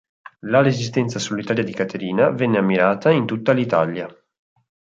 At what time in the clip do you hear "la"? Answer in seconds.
0.45-0.61